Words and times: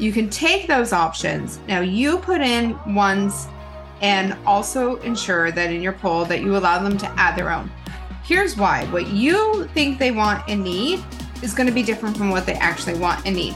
You 0.00 0.12
can 0.12 0.30
take 0.30 0.66
those 0.66 0.94
options. 0.94 1.60
Now 1.68 1.82
you 1.82 2.16
put 2.20 2.40
in 2.40 2.74
ones 2.94 3.46
and 4.00 4.34
also 4.46 4.96
ensure 5.00 5.52
that 5.52 5.70
in 5.70 5.82
your 5.82 5.92
poll 5.92 6.24
that 6.24 6.40
you 6.40 6.56
allow 6.56 6.82
them 6.82 6.96
to 6.96 7.06
add 7.20 7.36
their 7.36 7.52
own. 7.52 7.70
Here's 8.24 8.56
why. 8.56 8.86
What 8.86 9.08
you 9.08 9.66
think 9.74 9.98
they 9.98 10.10
want 10.10 10.42
and 10.48 10.64
need 10.64 11.04
is 11.42 11.52
going 11.52 11.66
to 11.66 11.74
be 11.74 11.82
different 11.82 12.16
from 12.16 12.30
what 12.30 12.46
they 12.46 12.54
actually 12.54 12.98
want 12.98 13.26
and 13.26 13.36
need. 13.36 13.54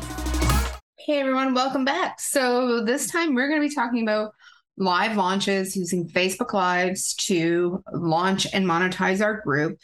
Hey 0.99 1.21
everyone, 1.21 1.55
welcome 1.55 1.87
back. 1.87 2.21
So 2.21 2.85
this 2.85 3.11
time 3.11 3.35
we're 3.35 3.49
going 3.49 3.63
to 3.63 3.67
be 3.67 3.75
talking 3.75 4.03
about 4.03 4.35
live 4.77 5.17
launches 5.17 5.75
using 5.75 6.11
Facebook 6.11 6.53
Lives 6.53 7.15
to 7.15 7.83
launch 7.91 8.47
and 8.53 8.67
monetize 8.67 9.25
our 9.25 9.41
group. 9.41 9.79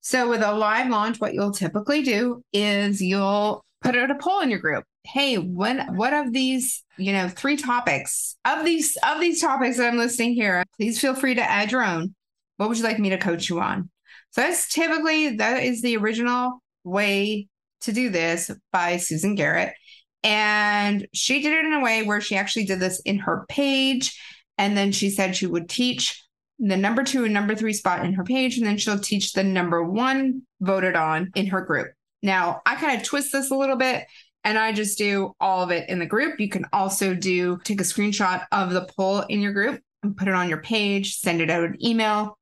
So 0.00 0.28
with 0.28 0.42
a 0.42 0.52
live 0.52 0.90
launch, 0.90 1.20
what 1.20 1.32
you'll 1.32 1.52
typically 1.52 2.02
do 2.02 2.44
is 2.52 3.00
you'll 3.00 3.64
put 3.82 3.96
out 3.96 4.10
a 4.10 4.14
poll 4.14 4.40
in 4.40 4.50
your 4.50 4.58
group. 4.58 4.84
Hey, 5.04 5.36
when 5.36 5.96
what 5.96 6.12
of 6.12 6.32
these, 6.32 6.84
you 6.96 7.12
know, 7.12 7.28
three 7.28 7.56
topics 7.56 8.36
of 8.44 8.64
these 8.64 8.96
of 9.04 9.20
these 9.20 9.40
topics 9.40 9.76
that 9.76 9.88
I'm 9.88 9.98
listing 9.98 10.34
here, 10.34 10.64
please 10.76 11.00
feel 11.00 11.14
free 11.14 11.34
to 11.34 11.42
add 11.42 11.72
your 11.72 11.84
own. 11.84 12.14
What 12.56 12.68
would 12.68 12.78
you 12.78 12.84
like 12.84 12.98
me 12.98 13.10
to 13.10 13.18
coach 13.18 13.48
you 13.48 13.60
on? 13.60 13.90
So 14.30 14.42
that's 14.42 14.72
typically 14.72 15.36
that 15.36 15.62
is 15.62 15.82
the 15.82 15.96
original 15.96 16.62
way 16.84 17.48
to 17.82 17.92
do 17.92 18.10
this 18.10 18.50
by 18.72 18.96
Susan 18.96 19.34
Garrett. 19.34 19.74
And 20.22 21.06
she 21.12 21.42
did 21.42 21.52
it 21.52 21.64
in 21.64 21.72
a 21.72 21.80
way 21.80 22.04
where 22.04 22.20
she 22.20 22.36
actually 22.36 22.64
did 22.64 22.80
this 22.80 23.00
in 23.00 23.18
her 23.18 23.44
page. 23.48 24.18
And 24.56 24.76
then 24.76 24.92
she 24.92 25.10
said 25.10 25.34
she 25.34 25.46
would 25.46 25.68
teach 25.68 26.24
the 26.58 26.76
number 26.76 27.02
two 27.02 27.24
and 27.24 27.34
number 27.34 27.56
three 27.56 27.72
spot 27.72 28.04
in 28.04 28.12
her 28.12 28.24
page. 28.24 28.56
And 28.56 28.66
then 28.66 28.78
she'll 28.78 29.00
teach 29.00 29.32
the 29.32 29.42
number 29.42 29.82
one 29.82 30.42
voted 30.60 30.94
on 30.94 31.32
in 31.34 31.48
her 31.48 31.62
group. 31.62 31.88
Now, 32.22 32.62
I 32.64 32.76
kind 32.76 33.00
of 33.00 33.06
twist 33.06 33.32
this 33.32 33.50
a 33.50 33.56
little 33.56 33.76
bit 33.76 34.06
and 34.44 34.58
I 34.58 34.72
just 34.72 34.98
do 34.98 35.34
all 35.40 35.62
of 35.62 35.70
it 35.70 35.88
in 35.88 35.98
the 35.98 36.06
group. 36.06 36.40
You 36.40 36.48
can 36.48 36.66
also 36.72 37.14
do 37.14 37.58
take 37.64 37.80
a 37.80 37.84
screenshot 37.84 38.44
of 38.52 38.72
the 38.72 38.88
poll 38.96 39.20
in 39.20 39.40
your 39.40 39.52
group 39.52 39.80
and 40.02 40.16
put 40.16 40.28
it 40.28 40.34
on 40.34 40.48
your 40.48 40.60
page, 40.62 41.16
send 41.18 41.40
it 41.40 41.50
out 41.50 41.64
an 41.64 41.84
email, 41.84 42.38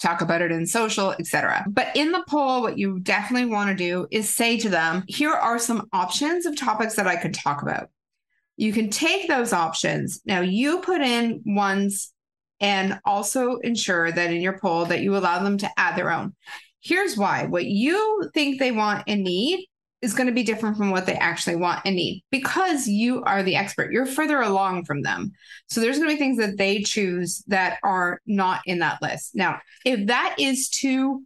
talk 0.00 0.20
about 0.20 0.42
it 0.42 0.52
in 0.52 0.66
social, 0.66 1.12
etc. 1.12 1.64
But 1.68 1.96
in 1.96 2.12
the 2.12 2.24
poll, 2.28 2.62
what 2.62 2.78
you 2.78 3.00
definitely 3.00 3.50
want 3.50 3.70
to 3.70 3.76
do 3.76 4.06
is 4.10 4.34
say 4.34 4.58
to 4.58 4.68
them, 4.68 5.04
here 5.08 5.32
are 5.32 5.58
some 5.58 5.88
options 5.92 6.46
of 6.46 6.56
topics 6.56 6.94
that 6.96 7.06
I 7.06 7.16
could 7.16 7.34
talk 7.34 7.62
about. 7.62 7.88
You 8.56 8.72
can 8.72 8.90
take 8.90 9.28
those 9.28 9.52
options. 9.52 10.20
Now 10.24 10.40
you 10.40 10.80
put 10.80 11.00
in 11.00 11.42
ones 11.44 12.12
and 12.60 12.98
also 13.04 13.56
ensure 13.56 14.10
that 14.10 14.32
in 14.32 14.40
your 14.40 14.58
poll 14.58 14.86
that 14.86 15.00
you 15.00 15.16
allow 15.16 15.42
them 15.42 15.58
to 15.58 15.70
add 15.76 15.96
their 15.96 16.10
own. 16.10 16.34
Here's 16.86 17.16
why. 17.16 17.46
What 17.46 17.64
you 17.64 18.30
think 18.32 18.60
they 18.60 18.70
want 18.70 19.04
and 19.08 19.24
need 19.24 19.66
is 20.02 20.14
going 20.14 20.28
to 20.28 20.32
be 20.32 20.44
different 20.44 20.76
from 20.76 20.90
what 20.90 21.04
they 21.04 21.14
actually 21.14 21.56
want 21.56 21.80
and 21.84 21.96
need 21.96 22.22
because 22.30 22.86
you 22.86 23.24
are 23.24 23.42
the 23.42 23.56
expert. 23.56 23.90
You're 23.90 24.06
further 24.06 24.40
along 24.40 24.84
from 24.84 25.02
them. 25.02 25.32
So 25.68 25.80
there's 25.80 25.98
going 25.98 26.10
to 26.10 26.14
be 26.14 26.18
things 26.18 26.38
that 26.38 26.58
they 26.58 26.82
choose 26.82 27.42
that 27.48 27.78
are 27.82 28.20
not 28.24 28.60
in 28.66 28.78
that 28.78 29.02
list. 29.02 29.34
Now, 29.34 29.58
if 29.84 30.06
that 30.06 30.36
is 30.38 30.68
too 30.68 31.24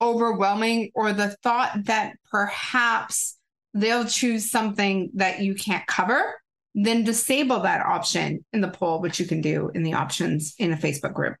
overwhelming 0.00 0.90
or 0.94 1.12
the 1.12 1.36
thought 1.42 1.84
that 1.84 2.16
perhaps 2.30 3.36
they'll 3.74 4.06
choose 4.06 4.50
something 4.50 5.10
that 5.16 5.40
you 5.40 5.54
can't 5.54 5.86
cover, 5.86 6.40
then 6.74 7.04
disable 7.04 7.60
that 7.60 7.84
option 7.84 8.42
in 8.54 8.62
the 8.62 8.68
poll, 8.68 9.02
which 9.02 9.20
you 9.20 9.26
can 9.26 9.42
do 9.42 9.70
in 9.74 9.82
the 9.82 9.92
options 9.92 10.54
in 10.58 10.72
a 10.72 10.76
Facebook 10.76 11.12
group. 11.12 11.36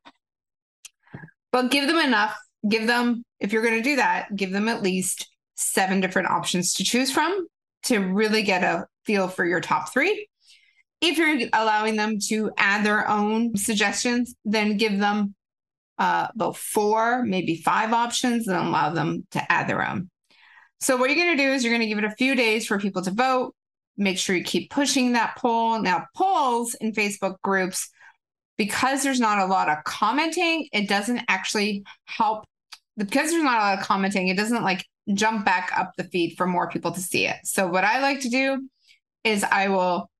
But 1.50 1.70
give 1.70 1.86
them 1.88 1.98
enough, 1.98 2.36
give 2.68 2.86
them, 2.86 3.24
if 3.44 3.52
you're 3.52 3.62
going 3.62 3.76
to 3.76 3.82
do 3.82 3.96
that, 3.96 4.34
give 4.34 4.52
them 4.52 4.70
at 4.70 4.82
least 4.82 5.28
seven 5.54 6.00
different 6.00 6.30
options 6.30 6.72
to 6.72 6.82
choose 6.82 7.12
from 7.12 7.46
to 7.82 7.98
really 7.98 8.42
get 8.42 8.64
a 8.64 8.86
feel 9.04 9.28
for 9.28 9.44
your 9.44 9.60
top 9.60 9.92
three. 9.92 10.26
If 11.02 11.18
you're 11.18 11.50
allowing 11.52 11.96
them 11.96 12.18
to 12.28 12.50
add 12.56 12.86
their 12.86 13.06
own 13.06 13.54
suggestions, 13.54 14.34
then 14.46 14.78
give 14.78 14.98
them 14.98 15.34
uh, 15.98 16.28
about 16.34 16.56
four, 16.56 17.22
maybe 17.22 17.56
five 17.56 17.92
options 17.92 18.48
and 18.48 18.56
allow 18.56 18.88
them 18.94 19.26
to 19.32 19.52
add 19.52 19.68
their 19.68 19.86
own. 19.86 20.08
So, 20.80 20.96
what 20.96 21.10
you're 21.10 21.22
going 21.22 21.36
to 21.36 21.44
do 21.44 21.52
is 21.52 21.62
you're 21.62 21.72
going 21.72 21.82
to 21.82 21.86
give 21.86 21.98
it 21.98 22.04
a 22.04 22.16
few 22.16 22.34
days 22.34 22.66
for 22.66 22.78
people 22.78 23.02
to 23.02 23.10
vote. 23.10 23.54
Make 23.98 24.16
sure 24.16 24.34
you 24.34 24.42
keep 24.42 24.70
pushing 24.70 25.12
that 25.12 25.36
poll. 25.36 25.82
Now, 25.82 26.06
polls 26.16 26.74
in 26.80 26.92
Facebook 26.92 27.36
groups, 27.42 27.90
because 28.56 29.02
there's 29.02 29.20
not 29.20 29.38
a 29.38 29.44
lot 29.44 29.68
of 29.68 29.84
commenting, 29.84 30.66
it 30.72 30.88
doesn't 30.88 31.20
actually 31.28 31.84
help. 32.06 32.46
Because 32.96 33.30
there's 33.30 33.42
not 33.42 33.58
a 33.58 33.60
lot 33.60 33.78
of 33.78 33.84
commenting, 33.84 34.28
it 34.28 34.36
doesn't 34.36 34.62
like 34.62 34.86
jump 35.12 35.44
back 35.44 35.72
up 35.76 35.92
the 35.96 36.04
feed 36.04 36.36
for 36.36 36.46
more 36.46 36.68
people 36.68 36.92
to 36.92 37.00
see 37.00 37.26
it. 37.26 37.36
So 37.44 37.66
what 37.66 37.84
I 37.84 38.00
like 38.00 38.20
to 38.20 38.28
do 38.28 38.68
is 39.24 39.44
I 39.44 39.68
will 39.68 40.10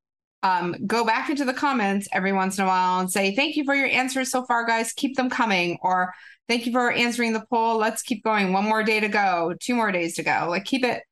um, 0.43 0.77
go 0.87 1.05
back 1.05 1.31
into 1.31 1.45
the 1.45 1.55
comments 1.55 2.07
every 2.12 2.33
once 2.33 2.59
in 2.59 2.65
a 2.65 2.67
while 2.67 3.01
and 3.01 3.11
say, 3.11 3.35
thank 3.35 3.57
you 3.57 3.65
for 3.65 3.75
your 3.75 3.89
answers 3.89 4.31
so 4.31 4.45
far, 4.45 4.67
guys. 4.67 4.93
Keep 4.93 5.17
them 5.17 5.31
coming. 5.31 5.79
Or 5.83 6.12
thank 6.49 6.67
you 6.67 6.73
for 6.73 6.93
answering 6.93 7.33
the 7.33 7.45
poll. 7.51 7.79
Let's 7.79 8.03
keep 8.03 8.23
going. 8.23 8.53
One 8.53 8.65
more 8.65 8.83
day 8.83 9.01
to 9.01 9.09
go, 9.09 9.55
two 9.59 9.75
more 9.75 9.91
days 9.91 10.17
to 10.17 10.23
go. 10.23 10.47
Like 10.49 10.65
keep 10.65 10.85
it, 10.85 11.03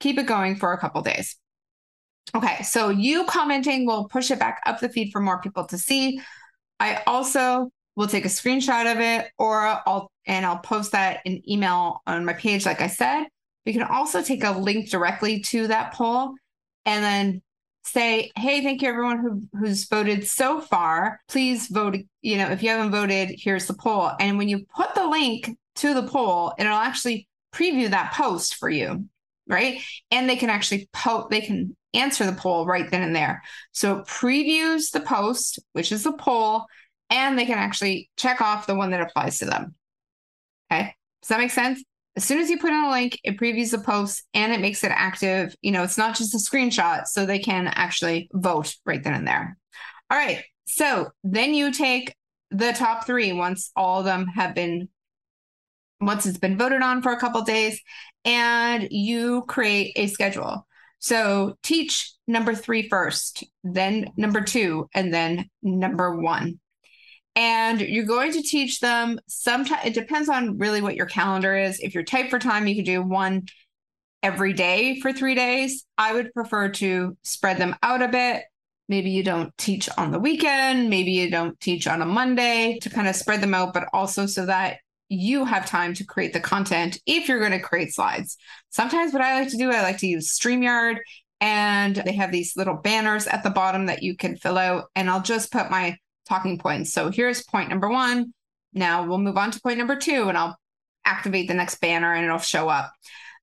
keep 0.00 0.18
it 0.18 0.26
going 0.26 0.56
for 0.56 0.72
a 0.72 0.78
couple 0.78 1.02
days. 1.02 1.36
Okay, 2.34 2.62
so 2.62 2.88
you 2.88 3.26
commenting 3.26 3.86
will 3.86 4.08
push 4.08 4.30
it 4.30 4.38
back 4.38 4.62
up 4.64 4.80
the 4.80 4.88
feed 4.88 5.10
for 5.12 5.20
more 5.20 5.40
people 5.40 5.66
to 5.66 5.76
see. 5.76 6.20
I 6.80 7.02
also 7.06 7.70
will 7.96 8.08
take 8.08 8.24
a 8.24 8.28
screenshot 8.28 8.90
of 8.90 8.98
it 8.98 9.30
or 9.38 9.60
I'll 9.60 10.10
and 10.26 10.44
I'll 10.46 10.58
post 10.58 10.92
that 10.92 11.20
in 11.24 11.48
email 11.48 12.02
on 12.06 12.24
my 12.24 12.32
page, 12.32 12.66
like 12.66 12.80
I 12.80 12.86
said. 12.86 13.24
We 13.66 13.72
can 13.72 13.82
also 13.82 14.22
take 14.22 14.44
a 14.44 14.52
link 14.52 14.90
directly 14.90 15.40
to 15.40 15.68
that 15.68 15.94
poll 15.94 16.34
and 16.84 17.02
then 17.02 17.42
say, 17.84 18.30
hey, 18.36 18.62
thank 18.62 18.82
you 18.82 18.88
everyone 18.88 19.18
who, 19.18 19.58
who's 19.58 19.86
voted 19.86 20.26
so 20.26 20.60
far. 20.60 21.20
Please 21.28 21.68
vote. 21.68 21.96
You 22.22 22.38
know, 22.38 22.50
if 22.50 22.62
you 22.62 22.70
haven't 22.70 22.92
voted, 22.92 23.34
here's 23.38 23.66
the 23.66 23.74
poll. 23.74 24.12
And 24.18 24.38
when 24.38 24.48
you 24.48 24.66
put 24.74 24.94
the 24.94 25.06
link 25.06 25.56
to 25.76 25.94
the 25.94 26.02
poll, 26.02 26.54
it'll 26.58 26.72
actually 26.72 27.28
preview 27.54 27.90
that 27.90 28.12
post 28.14 28.56
for 28.56 28.68
you, 28.68 29.06
right? 29.46 29.80
And 30.10 30.28
they 30.28 30.36
can 30.36 30.50
actually 30.50 30.88
post, 30.92 31.30
they 31.30 31.40
can 31.40 31.76
answer 31.92 32.26
the 32.26 32.32
poll 32.32 32.66
right 32.66 32.90
then 32.90 33.02
and 33.02 33.14
there. 33.14 33.42
So 33.72 33.98
it 33.98 34.06
previews 34.06 34.90
the 34.90 35.00
post, 35.00 35.58
which 35.72 35.92
is 35.92 36.04
the 36.04 36.12
poll, 36.12 36.64
and 37.10 37.38
they 37.38 37.46
can 37.46 37.58
actually 37.58 38.10
check 38.16 38.40
off 38.40 38.66
the 38.66 38.74
one 38.74 38.90
that 38.90 39.00
applies 39.00 39.38
to 39.38 39.44
them. 39.44 39.74
Okay. 40.70 40.94
Does 41.22 41.28
that 41.28 41.40
make 41.40 41.50
sense? 41.50 41.82
As 42.16 42.24
soon 42.24 42.38
as 42.38 42.48
you 42.48 42.58
put 42.58 42.70
in 42.70 42.84
a 42.84 42.90
link, 42.90 43.18
it 43.24 43.38
previews 43.38 43.72
the 43.72 43.78
post 43.78 44.22
and 44.34 44.52
it 44.52 44.60
makes 44.60 44.84
it 44.84 44.92
active. 44.94 45.54
You 45.62 45.72
know, 45.72 45.82
it's 45.82 45.98
not 45.98 46.16
just 46.16 46.34
a 46.34 46.38
screenshot, 46.38 47.06
so 47.06 47.26
they 47.26 47.40
can 47.40 47.66
actually 47.66 48.28
vote 48.32 48.74
right 48.86 49.02
then 49.02 49.14
and 49.14 49.26
there. 49.26 49.58
All 50.10 50.18
right. 50.18 50.44
So 50.66 51.10
then 51.24 51.54
you 51.54 51.72
take 51.72 52.14
the 52.50 52.72
top 52.72 53.06
three 53.06 53.32
once 53.32 53.72
all 53.74 53.98
of 53.98 54.04
them 54.04 54.26
have 54.28 54.54
been, 54.54 54.88
once 56.00 56.24
it's 56.24 56.38
been 56.38 56.56
voted 56.56 56.82
on 56.82 57.02
for 57.02 57.12
a 57.12 57.18
couple 57.18 57.42
days, 57.42 57.80
and 58.24 58.86
you 58.90 59.42
create 59.48 59.92
a 59.96 60.06
schedule. 60.06 60.66
So 61.00 61.58
teach 61.62 62.12
number 62.26 62.54
three 62.54 62.88
first, 62.88 63.44
then 63.64 64.12
number 64.16 64.40
two, 64.40 64.88
and 64.94 65.12
then 65.12 65.50
number 65.62 66.16
one 66.16 66.60
and 67.36 67.80
you're 67.80 68.04
going 68.04 68.32
to 68.32 68.42
teach 68.42 68.80
them 68.80 69.18
sometimes 69.26 69.84
it 69.84 69.94
depends 69.94 70.28
on 70.28 70.58
really 70.58 70.80
what 70.80 70.94
your 70.94 71.06
calendar 71.06 71.56
is. 71.56 71.80
If 71.80 71.94
you're 71.94 72.04
tight 72.04 72.30
for 72.30 72.38
time 72.38 72.66
you 72.66 72.76
could 72.76 72.84
do 72.84 73.02
one 73.02 73.46
every 74.22 74.52
day 74.52 75.00
for 75.00 75.12
three 75.12 75.34
days. 75.34 75.84
I 75.98 76.14
would 76.14 76.32
prefer 76.32 76.70
to 76.70 77.16
spread 77.22 77.58
them 77.58 77.76
out 77.82 78.02
a 78.02 78.08
bit. 78.08 78.44
Maybe 78.88 79.10
you 79.10 79.22
don't 79.22 79.56
teach 79.58 79.88
on 79.96 80.10
the 80.10 80.18
weekend 80.18 80.90
maybe 80.90 81.12
you 81.12 81.30
don't 81.30 81.58
teach 81.58 81.86
on 81.86 82.02
a 82.02 82.06
monday 82.06 82.78
to 82.82 82.90
kind 82.90 83.08
of 83.08 83.16
spread 83.16 83.40
them 83.40 83.54
out 83.54 83.72
but 83.72 83.88
also 83.94 84.26
so 84.26 84.44
that 84.46 84.78
you 85.08 85.44
have 85.44 85.66
time 85.66 85.94
to 85.94 86.04
create 86.04 86.32
the 86.32 86.40
content 86.40 87.00
if 87.06 87.28
you're 87.28 87.38
going 87.38 87.52
to 87.52 87.60
create 87.60 87.94
slides. 87.94 88.36
Sometimes 88.70 89.12
what 89.12 89.22
i 89.22 89.40
like 89.40 89.50
to 89.50 89.56
do 89.56 89.70
i 89.70 89.82
like 89.82 89.98
to 89.98 90.06
use 90.06 90.38
streamyard 90.38 90.98
and 91.40 91.96
they 91.96 92.12
have 92.12 92.32
these 92.32 92.56
little 92.56 92.76
banners 92.76 93.26
at 93.26 93.42
the 93.42 93.50
bottom 93.50 93.86
that 93.86 94.02
you 94.02 94.16
can 94.16 94.36
fill 94.36 94.56
out 94.56 94.84
and 94.94 95.10
i'll 95.10 95.22
just 95.22 95.52
put 95.52 95.70
my 95.70 95.96
talking 96.28 96.58
points. 96.58 96.92
So 96.92 97.10
here's 97.10 97.42
point 97.42 97.68
number 97.68 97.88
one. 97.88 98.32
Now 98.72 99.06
we'll 99.06 99.18
move 99.18 99.36
on 99.36 99.50
to 99.52 99.60
point 99.60 99.78
number 99.78 99.96
two, 99.96 100.28
and 100.28 100.36
I'll 100.36 100.56
activate 101.04 101.48
the 101.48 101.54
next 101.54 101.80
banner 101.80 102.12
and 102.12 102.24
it'll 102.24 102.38
show 102.38 102.68
up. 102.68 102.92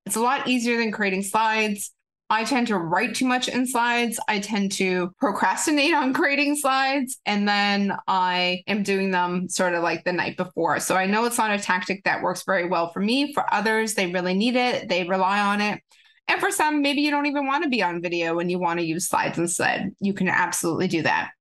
It's 0.05 0.15
a 0.15 0.21
lot 0.21 0.47
easier 0.47 0.77
than 0.77 0.91
creating 0.91 1.23
slides. 1.23 1.91
I 2.29 2.45
tend 2.45 2.67
to 2.67 2.77
write 2.77 3.15
too 3.15 3.25
much 3.25 3.49
in 3.49 3.67
slides. 3.67 4.17
I 4.27 4.39
tend 4.39 4.71
to 4.73 5.11
procrastinate 5.19 5.93
on 5.93 6.13
creating 6.13 6.55
slides 6.55 7.19
and 7.25 7.47
then 7.47 7.93
I 8.07 8.63
am 8.67 8.83
doing 8.83 9.11
them 9.11 9.49
sort 9.49 9.73
of 9.73 9.83
like 9.83 10.05
the 10.05 10.13
night 10.13 10.37
before. 10.37 10.79
So 10.79 10.95
I 10.95 11.07
know 11.07 11.25
it's 11.25 11.37
not 11.37 11.51
a 11.51 11.59
tactic 11.59 12.05
that 12.05 12.23
works 12.23 12.43
very 12.43 12.67
well 12.67 12.91
for 12.91 13.01
me. 13.01 13.33
For 13.33 13.53
others, 13.53 13.95
they 13.95 14.07
really 14.07 14.33
need 14.33 14.55
it, 14.55 14.87
they 14.87 15.03
rely 15.03 15.41
on 15.41 15.59
it. 15.59 15.81
And 16.29 16.39
for 16.39 16.51
some, 16.51 16.81
maybe 16.81 17.01
you 17.01 17.11
don't 17.11 17.25
even 17.25 17.45
want 17.45 17.63
to 17.63 17.69
be 17.69 17.83
on 17.83 18.01
video 18.01 18.39
and 18.39 18.49
you 18.49 18.57
want 18.57 18.79
to 18.79 18.85
use 18.85 19.09
slides 19.09 19.37
instead. 19.37 19.93
You 19.99 20.13
can 20.13 20.29
absolutely 20.29 20.87
do 20.87 21.01
that. 21.01 21.31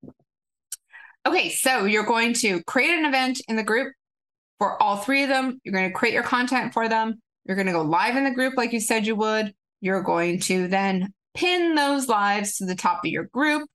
Okay, 1.27 1.51
so 1.51 1.85
you're 1.85 2.05
going 2.05 2.33
to 2.35 2.63
create 2.65 2.99
an 2.99 3.05
event 3.05 3.41
in 3.47 3.57
the 3.57 3.63
group 3.63 3.93
for 4.59 4.83
all 4.83 4.97
three 4.97 5.23
of 5.23 5.29
them. 5.29 5.61
You're 5.65 5.75
going 5.75 5.89
to 5.89 5.95
create 5.95 6.15
your 6.15 6.23
content 6.23 6.73
for 6.73 6.89
them. 6.89 7.21
You're 7.45 7.57
going 7.57 7.67
to 7.67 7.73
go 7.73 7.83
live 7.83 8.17
in 8.17 8.25
the 8.25 8.31
group 8.31 8.55
like 8.57 8.73
you 8.73 8.81
said 8.81 9.07
you 9.07 9.17
would. 9.17 9.53
You're 9.81 10.03
going 10.03 10.41
to 10.41 10.69
then 10.69 11.13
pin 11.35 11.75
those 11.75 12.09
lives 12.09 12.57
to 12.57 12.67
the 12.67 12.75
top 12.75 13.05
of 13.05 13.11
your 13.11 13.25
group. 13.25 13.69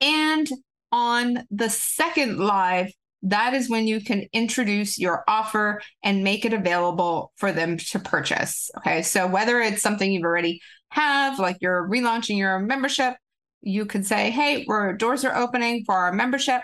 And 0.00 0.48
on 0.90 1.44
the 1.50 1.70
second 1.70 2.38
live, 2.38 2.92
that 3.22 3.54
is 3.54 3.70
when 3.70 3.86
you 3.86 4.00
can 4.00 4.26
introduce 4.32 4.98
your 4.98 5.24
offer 5.28 5.80
and 6.02 6.24
make 6.24 6.44
it 6.44 6.52
available 6.52 7.32
for 7.36 7.52
them 7.52 7.76
to 7.78 7.98
purchase. 7.98 8.70
Okay. 8.78 9.02
So 9.02 9.26
whether 9.26 9.60
it's 9.60 9.82
something 9.82 10.12
you've 10.12 10.24
already 10.24 10.60
have, 10.90 11.38
like 11.38 11.58
you're 11.60 11.88
relaunching 11.88 12.36
your 12.36 12.58
membership, 12.58 13.14
you 13.60 13.86
could 13.86 14.04
say, 14.04 14.30
hey, 14.30 14.64
we're 14.66 14.92
doors 14.94 15.24
are 15.24 15.36
opening 15.36 15.84
for 15.84 15.94
our 15.94 16.12
membership 16.12 16.62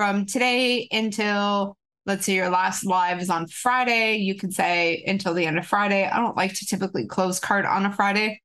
from 0.00 0.24
today 0.24 0.88
until 0.92 1.76
let's 2.06 2.24
say 2.24 2.32
your 2.32 2.48
last 2.48 2.86
live 2.86 3.20
is 3.20 3.28
on 3.28 3.46
Friday. 3.46 4.16
You 4.16 4.34
can 4.34 4.50
say 4.50 5.04
until 5.06 5.34
the 5.34 5.44
end 5.44 5.58
of 5.58 5.66
Friday. 5.66 6.06
I 6.06 6.16
don't 6.16 6.38
like 6.38 6.54
to 6.54 6.64
typically 6.64 7.06
close 7.06 7.38
cart 7.38 7.66
on 7.66 7.84
a 7.84 7.92
Friday. 7.92 8.40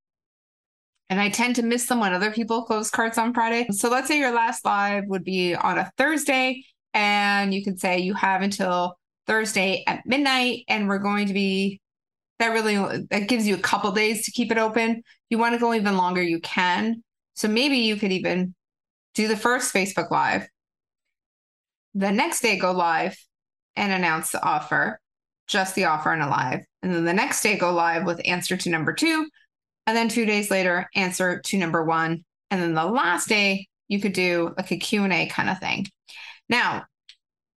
And 1.10 1.18
I 1.18 1.30
tend 1.30 1.56
to 1.56 1.64
miss 1.64 1.86
them 1.86 2.02
when 2.02 2.14
other 2.14 2.30
people 2.30 2.66
close 2.66 2.92
carts 2.92 3.18
on 3.18 3.34
Friday. 3.34 3.68
So 3.72 3.90
let's 3.90 4.10
say 4.10 4.20
your 4.20 4.34
last 4.34 4.66
live 4.66 5.06
would 5.08 5.24
be 5.24 5.56
on 5.56 5.78
a 5.78 5.90
Thursday 5.98 6.62
and 6.94 7.54
you 7.54 7.64
can 7.64 7.78
say 7.78 8.00
you 8.00 8.16
have 8.16 8.42
until 8.42 8.98
Thursday 9.26 9.86
at 9.88 10.06
midnight, 10.06 10.66
and 10.68 10.90
we're 10.90 11.00
going 11.00 11.28
to 11.28 11.34
be 11.34 11.80
that 12.40 12.50
really 12.50 12.76
that 13.12 13.30
gives 13.30 13.48
you 13.48 13.56
a 13.56 13.60
couple 13.60 13.94
days 13.94 14.26
to 14.26 14.32
keep 14.32 14.52
it 14.52 14.58
open. 14.58 14.92
If 14.92 15.06
you 15.30 15.38
want 15.38 15.54
to 15.54 15.60
go 15.60 15.74
even 15.74 15.96
longer, 15.96 16.22
you 16.22 16.42
can. 16.42 17.02
So 17.36 17.48
maybe 17.48 17.78
you 17.78 17.96
could 17.96 18.12
even 18.12 18.54
do 19.14 19.30
the 19.30 19.38
first 19.38 19.74
Facebook 19.74 20.12
Live, 20.12 20.50
the 21.96 22.12
next 22.12 22.42
day 22.42 22.58
go 22.58 22.72
live 22.72 23.18
and 23.76 23.92
announce 23.92 24.32
the 24.32 24.44
offer, 24.44 25.00
just 25.48 25.76
the 25.76 25.86
offer 25.86 26.12
and 26.12 26.22
a 26.22 26.28
live. 26.28 26.60
And 26.84 26.94
then 26.94 27.06
the 27.06 27.14
next 27.14 27.42
day 27.42 27.58
go 27.58 27.74
live 27.74 28.06
with 28.06 28.22
answer 28.26 28.58
to 28.58 28.70
number 28.70 28.94
two. 28.94 29.28
And 29.88 29.96
then 29.96 30.10
two 30.10 30.26
days 30.26 30.52
later, 30.52 30.88
answer 30.94 31.40
to 31.40 31.58
number 31.58 31.84
one. 31.84 32.24
And 32.52 32.62
then 32.62 32.74
the 32.74 32.86
last 32.86 33.28
day, 33.28 33.68
you 33.88 34.00
could 34.02 34.14
do 34.14 34.54
like 34.58 34.72
a 34.72 34.78
Q&A 34.78 35.28
kind 35.28 35.50
of 35.50 35.60
thing. 35.60 35.88
Now, 36.50 36.86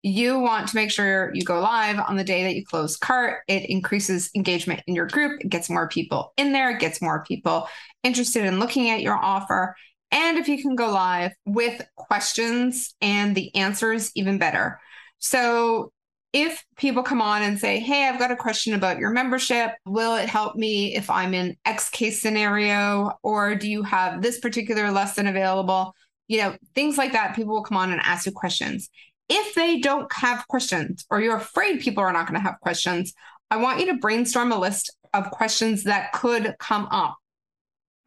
you 0.03 0.39
want 0.39 0.69
to 0.69 0.77
make 0.77 0.91
sure 0.91 1.35
you 1.35 1.43
go 1.43 1.61
live 1.61 1.99
on 1.99 2.17
the 2.17 2.25
day 2.25 2.45
that 2.45 2.55
you 2.55 2.65
close 2.65 2.97
cart. 2.97 3.41
It 3.49 3.69
increases 3.69 4.31
engagement 4.35 4.83
in 4.87 4.95
your 4.95 5.07
group. 5.07 5.41
It 5.41 5.49
gets 5.49 5.69
more 5.69 5.89
people 5.89 6.33
in 6.37 6.53
there, 6.53 6.71
it 6.71 6.81
gets 6.81 7.03
more 7.03 7.25
people 7.25 7.69
interested 8.05 8.45
in 8.45 8.61
looking 8.61 8.91
at 8.91 9.03
your 9.03 9.17
offer. 9.17 9.75
And 10.11 10.39
if 10.39 10.49
you 10.49 10.61
can 10.63 10.75
go 10.75 10.91
live 10.91 11.33
with 11.45 11.83
questions 11.97 12.95
and 13.01 13.35
the 13.35 13.55
answers, 13.55 14.11
even 14.15 14.39
better. 14.39 14.81
So 15.19 15.93
if 16.33 16.65
people 16.77 17.03
come 17.03 17.21
on 17.21 17.43
and 17.43 17.59
say, 17.59 17.81
Hey, 17.81 18.09
I've 18.09 18.19
got 18.19 18.31
a 18.31 18.37
question 18.37 18.75
about 18.75 18.99
your 18.99 19.11
membership, 19.11 19.73
will 19.87 20.17
it 20.17 20.29
help 20.29 20.57
me 20.57 20.95
if 20.95 21.11
I'm 21.11 21.35
in 21.35 21.57
X 21.65 21.91
case 21.91 22.23
scenario? 22.23 23.19
Or 23.23 23.55
do 23.55 23.69
you 23.69 23.83
have 23.83 24.23
this 24.23 24.39
particular 24.39 24.91
lesson 24.91 25.27
available? 25.27 25.95
you 26.29 26.39
know, 26.39 26.57
things 26.75 26.97
like 26.97 27.13
that. 27.13 27.35
People 27.35 27.55
will 27.55 27.65
come 27.65 27.79
on 27.79 27.91
and 27.91 28.01
ask 28.03 28.27
you 28.27 28.33
questions. 28.33 28.91
If 29.29 29.55
they 29.55 29.81
don't 29.81 30.11
have 30.13 30.47
questions 30.47 31.05
or 31.11 31.21
you're 31.21 31.37
afraid 31.37 31.81
people 31.81 32.05
are 32.05 32.13
not 32.13 32.29
going 32.29 32.39
to 32.39 32.47
have 32.47 32.61
questions, 32.61 33.15
I 33.51 33.57
want 33.57 33.81
you 33.81 33.87
to 33.87 33.99
brainstorm 33.99 34.53
a 34.53 34.59
list 34.59 34.95
of 35.15 35.31
questions 35.31 35.85
that 35.85 36.13
could 36.13 36.55
come 36.59 36.87
up. 36.91 37.17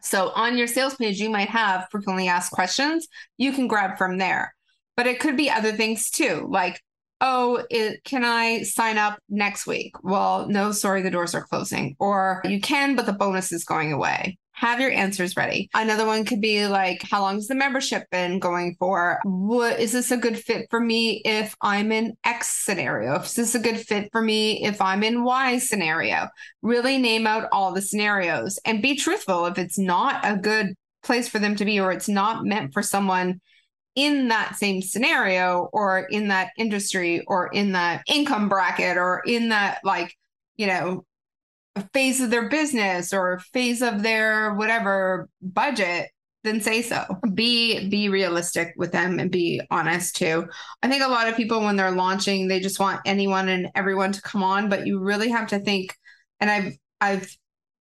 So 0.01 0.30
on 0.30 0.57
your 0.57 0.68
sales 0.68 0.95
page, 0.95 1.19
you 1.19 1.30
might 1.30 1.50
have 1.50 1.88
frequently 1.92 2.27
asked 2.27 2.51
questions. 2.51 3.07
You 3.38 3.51
can 3.51 3.68
grab 3.68 3.98
from 3.98 4.18
there, 4.18 4.56
but 4.98 5.07
it 5.07 5.19
could 5.19 5.38
be 5.38 5.50
other 5.50 5.71
things 5.71 6.09
too, 6.09 6.48
like, 6.50 6.81
oh, 7.21 7.63
it, 7.69 8.03
can 8.03 8.25
I 8.25 8.63
sign 8.63 8.98
up 8.98 9.19
next 9.30 9.68
week? 9.68 9.94
Well, 10.01 10.48
no, 10.50 10.71
sorry, 10.71 11.03
the 11.03 11.12
doors 11.12 11.36
are 11.36 11.45
closing. 11.45 11.95
Or 12.00 12.42
you 12.45 12.59
can, 12.59 12.95
but 12.95 13.06
the 13.06 13.13
bonus 13.13 13.51
is 13.51 13.63
going 13.63 13.94
away 13.94 14.39
have 14.62 14.80
your 14.80 14.92
answers 14.92 15.36
ready. 15.36 15.72
Another 15.74 16.06
one 16.06 16.24
could 16.24 16.40
be 16.40 16.68
like, 16.68 17.02
how 17.02 17.22
long 17.22 17.34
has 17.34 17.48
the 17.48 17.56
membership 17.56 18.08
been 18.12 18.38
going 18.38 18.75
for? 18.78 19.19
What 19.24 19.80
is 19.80 19.92
this 19.92 20.12
a 20.12 20.18
good 20.18 20.38
fit 20.38 20.68
for 20.69 20.80
me 20.80 21.24
if 21.25 21.56
I'm 21.62 21.92
in 21.92 22.16
X 22.24 22.48
scenario? 22.63 23.19
Is 23.22 23.34
this 23.34 23.56
a 23.56 23.60
good 23.60 23.80
fit 23.80 24.10
for 24.12 24.22
me 24.22 24.63
if 24.63 24.80
I'm 24.80 25.02
in 25.02 25.24
Y 25.24 25.58
scenario? 25.58 26.28
Really 26.62 27.00
name 27.00 27.25
out 27.25 27.50
all 27.52 27.74
the 27.74 27.81
scenarios 27.81 28.60
and 28.63 28.84
be 28.84 28.96
truthful. 28.96 29.48
If 29.48 29.58
it's 29.58 29.80
not 29.80 30.24
a 30.24 30.38
good 30.38 30.75
place 31.02 31.28
for 31.28 31.40
them 31.40 31.56
to 31.56 31.66
be 31.66 31.80
or 31.80 31.92
it's 31.92 32.08
not 32.08 32.46
meant 32.46 32.72
for 32.72 32.84
someone 32.84 33.42
in 33.96 34.28
that 34.28 34.58
same 34.58 34.84
scenario 34.84 35.69
or 35.74 36.02
in 36.12 36.28
that 36.28 36.52
industry 36.56 37.24
or 37.25 37.48
in 37.48 37.72
that 37.72 38.04
income 38.08 38.48
bracket 38.48 38.96
or 38.96 39.24
in 39.25 39.50
that 39.50 39.80
like 39.84 40.16
you 40.56 40.68
know 40.68 41.04
phase 41.94 42.22
of 42.22 42.30
their 42.30 42.50
business 42.50 43.14
or 43.14 43.40
phase 43.54 43.82
of 43.82 44.04
their 44.04 44.54
whatever 44.56 45.30
budget 45.42 46.10
then 46.44 46.62
say 46.62 46.82
so. 46.82 47.06
Be 47.34 47.88
be 47.90 48.10
realistic 48.10 48.74
with 48.76 48.92
them 48.92 49.20
and 49.20 49.32
be 49.32 49.62
honest 49.70 50.16
too. 50.16 50.48
I 50.82 50.90
think 50.90 51.04
a 51.04 51.08
lot 51.08 51.28
of 51.28 51.36
people 51.36 51.62
when 51.62 51.76
they're 51.76 51.92
launching 51.92 52.48
they 52.48 52.60
just 52.60 52.80
want 52.80 53.02
anyone 53.06 53.50
and 53.50 53.70
everyone 53.76 54.12
to 54.14 54.22
come 54.22 54.44
on 54.44 54.70
but 54.70 54.88
you 54.88 55.00
really 55.00 55.30
have 55.30 55.48
to 55.48 55.60
think 55.60 55.96
and 56.40 56.50
i've 56.50 56.78
i've 57.00 57.36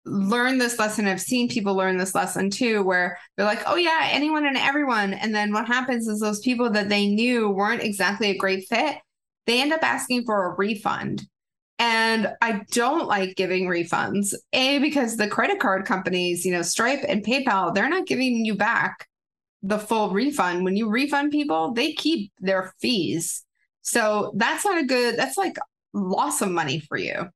learned 0.06 0.60
this 0.60 0.80
lesson 0.80 1.08
i've 1.08 1.22
seen 1.22 1.48
people 1.48 1.76
learn 1.76 1.98
this 1.98 2.16
lesson 2.16 2.50
too 2.50 2.84
where 2.84 3.18
they're 3.38 3.46
like 3.46 3.62
oh 3.68 3.76
yeah 3.76 4.10
anyone 4.12 4.46
and 4.46 4.58
everyone. 4.58 5.14
And 5.14 5.34
then 5.34 5.54
what 5.54 5.68
happens 5.68 6.08
is 6.08 6.20
those 6.20 6.40
people 6.40 6.70
that 6.72 6.90
they 6.90 7.08
knew 7.08 7.50
weren't 7.50 7.84
exactly 7.84 8.32
a 8.32 8.38
great 8.38 8.68
fit 8.68 8.98
they 9.48 9.62
end 9.62 9.74
up 9.74 9.84
asking 9.84 10.24
for 10.26 10.46
a 10.46 10.56
refund 10.56 11.26
and 11.82 12.28
I 12.42 12.62
don't 12.70 13.08
like 13.08 13.36
giving 13.36 13.66
refunds. 13.66 14.36
A, 14.54 14.78
because 14.78 15.18
the 15.18 15.28
credit 15.28 15.60
card 15.60 15.84
companies, 15.84 16.46
you 16.46 16.52
know, 16.52 16.62
Stripe 16.62 17.04
and 17.08 17.26
PayPal, 17.26 17.74
they're 17.74 17.90
not 17.90 18.06
giving 18.06 18.46
you 18.46 18.54
back 18.54 19.08
the 19.64 19.80
full 19.80 20.12
refund. 20.12 20.64
When 20.64 20.76
you 20.76 20.90
refund 20.90 21.32
people, 21.32 21.74
they 21.74 21.94
keep 21.94 22.32
their 22.40 22.72
fees. 22.80 23.44
So 23.82 24.32
that's 24.36 24.64
not 24.64 24.78
a 24.78 24.86
good, 24.86 25.18
that's 25.18 25.40
like 25.40 25.58
loss 25.92 26.44
of 26.44 26.52
money 26.52 26.82
for 26.82 26.98
you. 26.98 27.30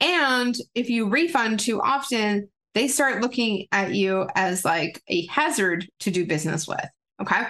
And 0.00 0.54
if 0.74 0.90
you 0.90 1.08
refund 1.08 1.58
too 1.58 1.80
often, 1.80 2.50
they 2.74 2.88
start 2.88 3.22
looking 3.22 3.68
at 3.72 3.94
you 3.94 4.28
as 4.34 4.66
like 4.66 5.02
a 5.08 5.24
hazard 5.28 5.88
to 6.00 6.10
do 6.10 6.26
business 6.26 6.68
with. 6.68 6.86
Okay. 7.22 7.42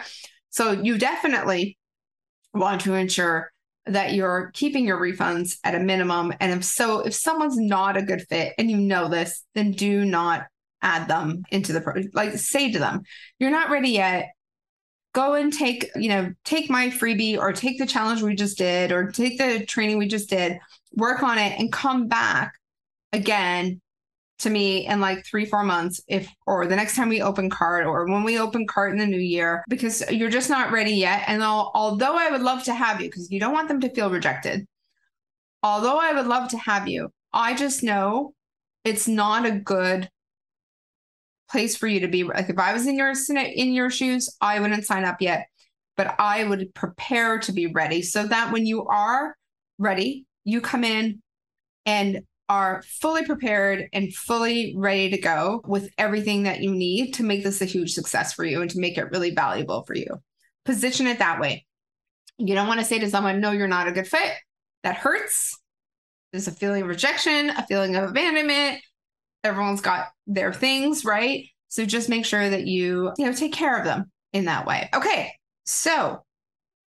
So 0.51 0.71
you 0.71 0.99
definitely 0.99 1.77
want 2.55 2.83
to 2.83 2.95
ensure 2.95 3.51
that 3.93 4.15
you're 4.15 4.51
keeping 4.55 4.87
your 4.87 5.01
refunds 5.01 5.59
at 5.65 5.75
a 5.75 5.81
minimum. 5.81 6.33
And 6.41 6.53
if 6.53 6.65
so, 6.65 7.01
if 7.01 7.15
someone's 7.15 7.59
not 7.59 7.97
a 7.97 8.03
good 8.03 8.27
fit 8.29 8.55
and 8.59 8.71
you 8.71 8.77
know 8.77 9.09
this, 9.09 9.45
then 9.55 9.73
do 9.73 10.05
not 10.05 10.47
add 10.83 11.09
them 11.09 11.43
into 11.51 11.73
the 11.73 11.81
pro- 11.81 12.03
like 12.13 12.33
say 12.39 12.73
to 12.73 12.79
them, 12.79 13.03
you're 13.39 13.51
not 13.51 13.71
ready 13.71 13.91
yet. 13.91 14.31
Go 15.15 15.35
and 15.35 15.53
take, 15.53 15.91
you 15.97 16.09
know, 16.09 16.33
take 16.45 16.71
my 16.71 16.89
freebie 16.89 17.39
or 17.39 17.53
take 17.53 17.79
the 17.79 17.87
challenge 17.87 18.23
we 18.23 18.35
just 18.35 18.59
did 18.59 18.93
or 18.93 19.11
take 19.11 19.39
the 19.39 19.65
training 19.67 19.99
we 19.99 20.07
just 20.07 20.31
did, 20.31 20.59
work 20.95 21.23
on 21.23 21.39
it 21.39 21.59
and 21.59 21.73
come 21.73 22.09
back 22.09 22.53
again 23.13 23.81
to 24.39 24.51
me 24.51 24.87
in 24.87 25.01
like 25.01 25.25
three, 25.27 25.45
four 25.45 25.65
months, 25.65 26.01
if 26.07 26.29
or 26.47 26.67
the 26.67 26.77
next 26.77 26.95
time 26.95 27.09
we 27.09 27.21
open 27.21 27.51
cart 27.51 27.87
or 27.87 28.07
when 28.07 28.23
we 28.23 28.39
open 28.39 28.67
cart 28.67 28.93
in 28.93 28.99
the 28.99 29.07
new 29.07 29.19
year, 29.19 29.65
because 29.69 30.03
you're 30.11 30.31
just 30.31 30.49
not 30.49 30.71
ready 30.71 30.93
yet. 30.93 31.25
And 31.27 31.43
although 31.43 32.17
I 32.17 32.31
would 32.31 32.43
love 32.43 32.63
to 32.65 32.75
have 32.75 33.01
you, 33.01 33.09
because 33.09 33.31
you 33.31 33.41
don't 33.41 33.53
want 33.53 33.69
them 33.69 33.81
to 33.81 33.91
feel 33.91 34.11
rejected, 34.11 34.67
although 35.63 35.99
I 35.99 36.13
would 36.13 36.27
love 36.27 36.49
to 36.51 36.59
have 36.59 36.87
you, 36.89 37.11
I 37.33 37.55
just 37.55 37.83
know 37.83 38.33
it's 38.85 39.09
not 39.09 39.45
a 39.45 39.51
good 39.51 40.09
place 41.51 41.77
for 41.77 41.87
you 41.87 42.01
to 42.01 42.09
be. 42.09 42.25
Like 42.25 42.49
if 42.49 42.59
I 42.59 42.73
was 42.73 42.87
in 42.87 42.97
your 42.97 43.13
in 43.37 43.73
your 43.73 43.91
shoes, 43.91 44.35
I 44.41 44.61
wouldn't 44.61 44.87
sign 44.87 45.05
up 45.05 45.21
yet, 45.21 45.49
but 45.97 46.15
I 46.19 46.45
would 46.45 46.73
prepare 46.75 47.39
to 47.41 47.53
be 47.53 47.67
ready 47.67 48.03
so 48.03 48.27
that 48.27 48.53
when 48.53 48.67
you 48.67 48.87
are 48.87 49.37
ready, 49.79 50.27
you 50.45 50.61
come 50.61 50.85
in 50.85 51.23
and 51.87 52.21
are 52.49 52.83
fully 52.87 53.25
prepared 53.25 53.89
and 53.93 54.15
fully 54.15 54.75
ready 54.77 55.11
to 55.11 55.19
go 55.19 55.63
with 55.67 55.91
everything 55.99 56.45
that 56.45 56.61
you 56.61 56.75
need 56.75 57.13
to 57.15 57.23
make 57.23 57.45
this 57.45 57.61
a 57.61 57.67
huge 57.67 57.93
success 57.93 58.33
for 58.33 58.45
you 58.45 58.63
and 58.63 58.71
to 58.71 58.81
make 58.81 58.97
it 58.97 59.11
really 59.11 59.31
valuable 59.31 59.85
for 59.85 59.95
you. 59.95 60.07
Position 60.65 61.07
it 61.07 61.19
that 61.19 61.41
way. 61.41 61.67
You 62.39 62.55
don't 62.55 62.69
want 62.69 62.81
to 62.81 62.87
say 62.87 62.99
to 62.99 63.11
someone, 63.11 63.41
no, 63.41 63.51
you're 63.51 63.69
not 63.69 63.89
a 63.89 63.93
good 63.93 64.07
fit. 64.07 64.33
That 64.83 64.97
hurts. 64.97 65.59
There's 66.33 66.49
a 66.49 66.53
feeling 66.53 66.83
of 66.83 66.89
rejection, 66.89 67.51
a 67.51 67.67
feeling 67.67 67.97
of 67.97 68.11
abandonment. 68.11 68.81
Everyone's 69.45 69.81
got 69.81 70.09
their 70.27 70.53
things, 70.53 71.05
right? 71.05 71.47
So 71.69 71.85
just 71.85 72.09
make 72.09 72.25
sure 72.25 72.49
that 72.49 72.67
you, 72.67 73.13
you 73.19 73.27
know, 73.27 73.33
take 73.33 73.53
care 73.53 73.79
of 73.79 73.85
them 73.85 74.11
in 74.33 74.47
that 74.47 74.67
way. 74.67 74.89
Okay. 74.95 75.33
So 75.65 76.25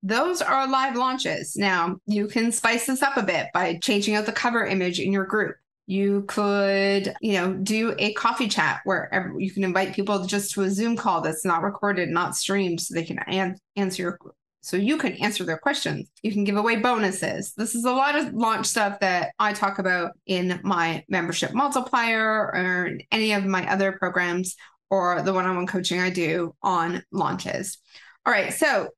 those 0.01 0.41
are 0.41 0.67
live 0.67 0.95
launches. 0.95 1.55
Now, 1.55 1.97
you 2.05 2.27
can 2.27 2.51
spice 2.51 2.85
this 2.85 3.01
up 3.01 3.17
a 3.17 3.23
bit 3.23 3.47
by 3.53 3.77
changing 3.81 4.15
out 4.15 4.25
the 4.25 4.31
cover 4.31 4.65
image 4.65 4.99
in 4.99 5.11
your 5.11 5.25
group. 5.25 5.55
You 5.87 6.23
could, 6.27 7.15
you 7.19 7.33
know, 7.33 7.53
do 7.53 7.95
a 7.97 8.13
coffee 8.13 8.47
chat 8.47 8.81
where 8.83 9.33
you 9.37 9.51
can 9.51 9.63
invite 9.63 9.95
people 9.95 10.25
just 10.25 10.51
to 10.51 10.61
a 10.61 10.69
Zoom 10.69 10.95
call 10.95 11.21
that's 11.21 11.43
not 11.43 11.63
recorded, 11.63 12.09
not 12.09 12.35
streamed, 12.35 12.79
so 12.79 12.93
they 12.93 13.03
can 13.03 13.19
an- 13.19 13.57
answer 13.75 14.03
your 14.03 14.19
so 14.61 14.77
you 14.77 14.97
can 14.97 15.13
answer 15.13 15.43
their 15.45 15.57
questions. 15.57 16.09
You 16.21 16.31
can 16.31 16.43
give 16.43 16.57
away 16.57 16.75
bonuses. 16.75 17.53
This 17.53 17.75
is 17.75 17.85
a 17.85 17.91
lot 17.91 18.15
of 18.15 18.33
launch 18.33 18.65
stuff 18.65 18.99
that 18.99 19.31
I 19.39 19.53
talk 19.53 19.79
about 19.79 20.11
in 20.25 20.59
my 20.63 21.03
membership 21.07 21.53
multiplier 21.53 22.21
or 22.21 22.91
any 23.11 23.31
of 23.31 23.45
my 23.45 23.71
other 23.71 23.93
programs 23.93 24.57
or 24.89 25.21
the 25.21 25.33
one 25.33 25.45
on 25.45 25.55
one 25.55 25.67
coaching 25.67 26.01
I 26.01 26.09
do 26.09 26.55
on 26.61 27.03
launches. 27.11 27.77
All 28.25 28.33
right. 28.33 28.53
So 28.53 28.89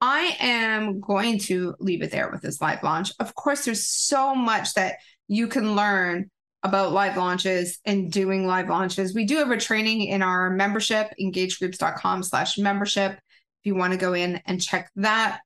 I 0.00 0.36
am 0.40 1.00
going 1.00 1.38
to 1.40 1.74
leave 1.78 2.02
it 2.02 2.10
there 2.10 2.30
with 2.30 2.42
this 2.42 2.60
live 2.60 2.82
launch. 2.82 3.12
Of 3.18 3.34
course, 3.34 3.64
there's 3.64 3.86
so 3.86 4.34
much 4.34 4.74
that 4.74 4.96
you 5.28 5.48
can 5.48 5.74
learn 5.74 6.30
about 6.62 6.92
live 6.92 7.16
launches 7.16 7.78
and 7.84 8.10
doing 8.10 8.46
live 8.46 8.68
launches. 8.68 9.14
We 9.14 9.24
do 9.24 9.36
have 9.36 9.50
a 9.50 9.56
training 9.56 10.02
in 10.02 10.22
our 10.22 10.50
membership, 10.50 11.12
engagegroups.com 11.20 12.24
slash 12.24 12.58
membership. 12.58 13.12
If 13.12 13.66
you 13.66 13.74
want 13.74 13.92
to 13.92 13.98
go 13.98 14.14
in 14.14 14.42
and 14.46 14.60
check 14.60 14.90
that, 14.96 15.40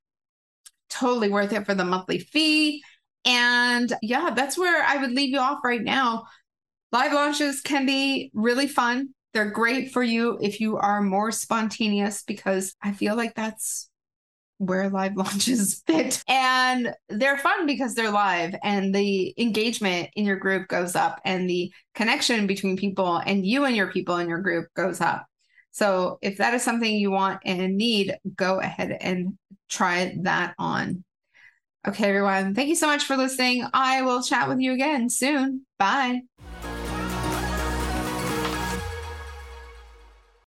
totally 0.88 1.28
worth 1.28 1.52
it 1.52 1.66
for 1.66 1.74
the 1.74 1.84
monthly 1.84 2.18
fee. 2.18 2.82
And 3.24 3.92
yeah, 4.02 4.30
that's 4.34 4.56
where 4.56 4.82
I 4.82 4.96
would 4.96 5.12
leave 5.12 5.30
you 5.30 5.38
off 5.38 5.58
right 5.62 5.82
now. 5.82 6.24
Live 6.90 7.12
launches 7.12 7.60
can 7.60 7.86
be 7.86 8.30
really 8.34 8.66
fun. 8.66 9.10
They're 9.32 9.50
great 9.50 9.92
for 9.92 10.02
you 10.02 10.38
if 10.40 10.58
you 10.58 10.78
are 10.78 11.02
more 11.02 11.30
spontaneous 11.30 12.24
because 12.24 12.74
I 12.82 12.92
feel 12.92 13.14
like 13.14 13.34
that's 13.34 13.89
where 14.60 14.90
live 14.90 15.16
launches 15.16 15.82
fit. 15.86 16.22
And 16.28 16.94
they're 17.08 17.38
fun 17.38 17.66
because 17.66 17.94
they're 17.94 18.10
live 18.10 18.54
and 18.62 18.94
the 18.94 19.34
engagement 19.38 20.10
in 20.14 20.26
your 20.26 20.36
group 20.36 20.68
goes 20.68 20.94
up 20.94 21.20
and 21.24 21.48
the 21.48 21.72
connection 21.94 22.46
between 22.46 22.76
people 22.76 23.16
and 23.16 23.44
you 23.44 23.64
and 23.64 23.74
your 23.74 23.90
people 23.90 24.18
in 24.18 24.28
your 24.28 24.40
group 24.40 24.68
goes 24.76 25.00
up. 25.00 25.26
So 25.72 26.18
if 26.20 26.38
that 26.38 26.52
is 26.54 26.62
something 26.62 26.94
you 26.94 27.10
want 27.10 27.40
and 27.44 27.76
need, 27.76 28.14
go 28.36 28.60
ahead 28.60 28.96
and 29.00 29.38
try 29.68 30.16
that 30.22 30.54
on. 30.58 31.04
Okay, 31.88 32.08
everyone. 32.08 32.54
Thank 32.54 32.68
you 32.68 32.76
so 32.76 32.86
much 32.86 33.04
for 33.04 33.16
listening. 33.16 33.64
I 33.72 34.02
will 34.02 34.22
chat 34.22 34.48
with 34.48 34.60
you 34.60 34.72
again 34.72 35.08
soon. 35.08 35.64
Bye. 35.78 36.20